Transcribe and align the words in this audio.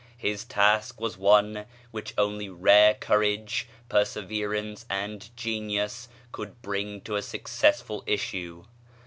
His 0.17 0.45
task 0.45 0.99
was 0.99 1.15
one 1.15 1.65
which 1.91 2.15
only 2.17 2.49
rare 2.49 2.95
courage, 2.95 3.67
perseverance, 3.87 4.83
and 4.89 5.29
genius 5.37 6.09
could 6.31 6.59
bring 6.63 7.01
to 7.01 7.17
a 7.17 7.21
successful 7.21 8.03
issue. 8.07 8.63